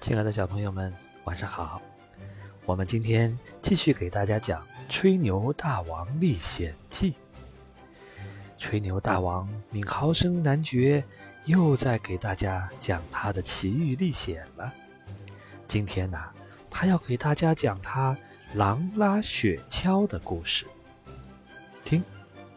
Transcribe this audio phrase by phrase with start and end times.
[0.00, 0.92] 亲爱的小朋友们，
[1.22, 1.80] 晚上好！
[2.66, 7.12] 我们今天继续给大家讲《吹牛大王历险记》。
[8.58, 11.04] 吹牛大王敏豪生男爵
[11.44, 14.72] 又在给大家讲他的奇遇历险了。
[15.68, 16.18] 今天呢，
[16.68, 18.16] 他要给大家讲他
[18.54, 20.66] 狼拉雪橇的故事。
[21.84, 22.02] 听，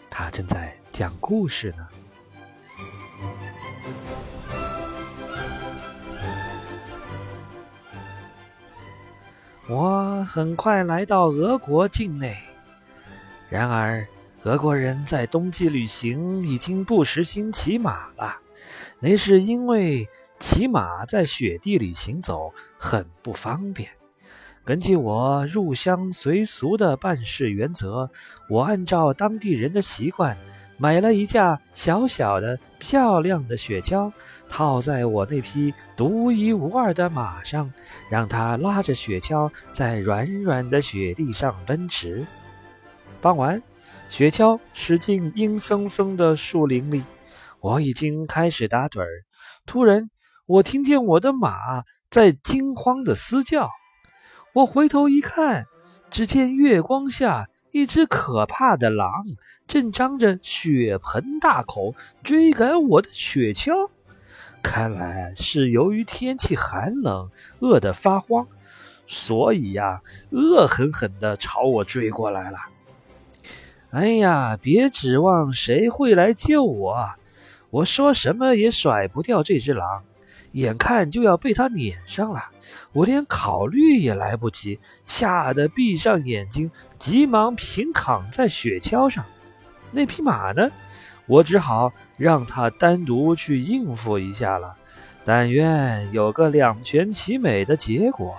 [0.10, 1.88] 他正在讲故事呢。
[9.70, 12.38] 我很快来到俄国境内，
[13.50, 14.08] 然而
[14.44, 18.38] 俄国人在冬季旅行已经不实行骑马了，
[19.02, 20.08] 那是因为
[20.40, 23.90] 骑马在雪地里行走很不方便。
[24.64, 28.10] 根据我入乡随俗的办事原则，
[28.50, 30.38] 我按照当地人的习惯。
[30.80, 34.12] 买了一架小小的、漂亮的雪橇，
[34.48, 37.74] 套在我那匹独一无二的马上，
[38.12, 42.28] 让它拉着雪橇在软软的雪地上奔驰。
[43.20, 43.62] 傍晚，
[44.08, 47.04] 雪橇驶进阴森森的树林里，
[47.60, 49.08] 我已经开始打盹儿。
[49.66, 50.12] 突然，
[50.46, 53.68] 我听见我的马在惊慌地嘶叫。
[54.54, 55.66] 我回头一看，
[56.12, 57.48] 只见月光下。
[57.78, 59.24] 一只可怕的狼
[59.68, 63.92] 正张着血盆大口追赶我的雪橇，
[64.64, 67.30] 看来是由于天气寒冷，
[67.60, 68.48] 饿得发慌，
[69.06, 70.02] 所以呀，
[70.32, 72.58] 恶狠狠地朝我追过来了。
[73.92, 77.12] 哎呀，别指望谁会来救我，
[77.70, 80.04] 我说什么也甩不掉这只狼。
[80.54, 82.44] 眼看就要被他撵上了，
[82.94, 89.24] 我连考虑也来不及，吓得闭上眼睛，急忙平躺在雪橇上。
[89.92, 90.70] 那匹马呢？
[91.26, 94.76] 我只好让他单独去应付一下了。
[95.26, 98.34] 但愿有个两全其美的结果。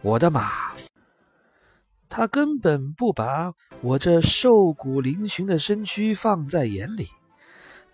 [0.00, 0.72] 我的马，
[2.08, 7.10] 他根本不把我这瘦骨嶙峋的身躯放在眼里。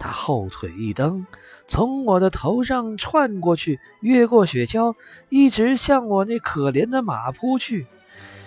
[0.00, 1.26] 他后腿一蹬，
[1.68, 4.96] 从我的头上窜过去，越过雪橇，
[5.28, 7.86] 一直向我那可怜的马扑去。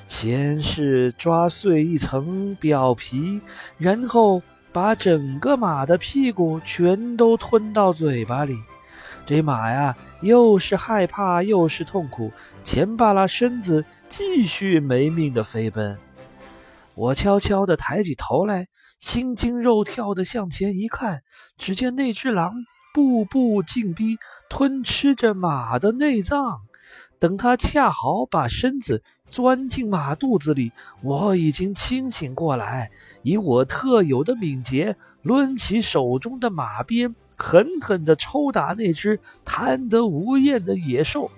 [0.08, 3.40] 先是抓碎一层表皮，
[3.78, 4.42] 然后
[4.72, 8.58] 把整个马的屁股全都吞到嘴巴里。
[9.24, 12.32] 这马呀，又是害怕又是痛苦，
[12.64, 15.96] 前扒拉身子，继续没命的飞奔。
[16.96, 18.68] 我悄悄地抬起头来。
[19.00, 21.24] 心惊肉跳地向前一看，
[21.58, 22.54] 只见那只狼
[22.94, 24.16] 步步紧逼，
[24.50, 26.62] 吞吃着马的内脏。
[27.20, 30.72] 等它恰好把身子钻进马肚子里，
[31.02, 32.92] 我已经清醒过来，
[33.24, 41.30] 以我特有的敏捷，抡起手中的马鞭，狠狠地抽打那只贪得无厌的野兽。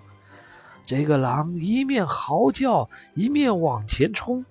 [0.85, 4.45] 这个狼一面嚎叫，一面往前冲，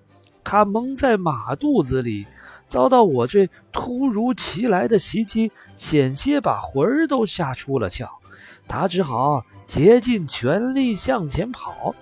[0.45, 2.25] 他蒙在马肚子里。
[2.67, 8.07] 遭到我这突如其来的袭击，险些把魂儿都吓出了窍。
[8.67, 11.93] 他只好竭尽全力向前跑。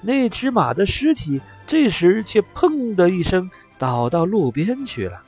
[0.00, 5.22] 那只马的尸体这时却砰的一声倒到路边去了。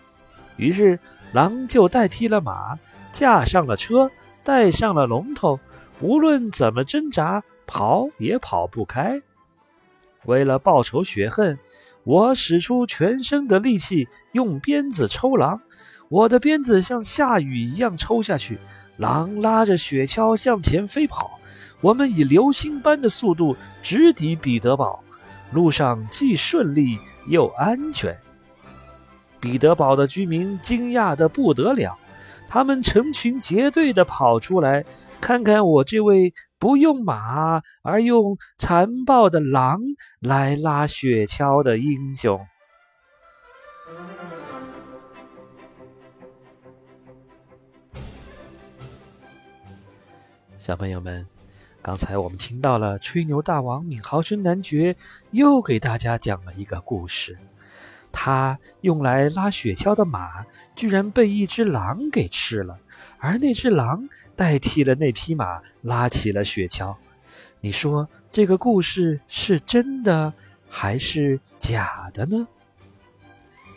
[0.56, 0.99] 于是
[1.33, 2.78] 狼就代替了马，
[3.12, 4.10] 架上了车，
[4.43, 5.60] 带上了龙头，
[6.00, 9.21] 无论怎么挣扎，跑也跑不开。
[10.25, 11.59] 为了报仇雪恨。
[12.09, 15.61] 我使出全身的力气，用鞭子抽狼。
[16.09, 18.57] 我的鞭子像下雨一样抽下去，
[18.97, 21.39] 狼拉着雪橇向前飞跑。
[21.83, 25.05] 我们以流星般的速度直抵彼得堡，
[25.53, 28.17] 路上既顺利又安全。
[29.39, 31.95] 彼得堡的居民惊讶得不得了，
[32.49, 34.83] 他们成群结队地跑出来，
[35.21, 36.33] 看看我这位。
[36.59, 39.81] 不用马而用残暴的狼
[40.19, 42.45] 来拉雪橇的英雄，
[50.59, 51.25] 小朋友们，
[51.81, 54.97] 刚才我们听到了吹牛大王闵豪生男爵
[55.31, 57.39] 又给大家讲了一个故事，
[58.10, 60.45] 他用来拉雪橇的马
[60.75, 62.78] 居然被一只狼给吃了。
[63.19, 66.95] 而那只狼代替了那匹马，拉起了雪橇。
[67.60, 70.33] 你说这个故事是真的
[70.69, 72.47] 还是假的呢？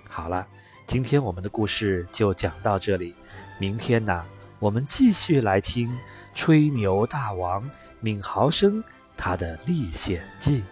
[0.07, 0.45] 好了，
[0.85, 3.15] 今天我们的故事就讲到这里。
[3.57, 4.23] 明天呢，
[4.59, 5.89] 我们继续来听
[6.35, 7.67] 吹牛大王
[8.01, 8.83] 闵豪生
[9.17, 10.63] 他的历险记。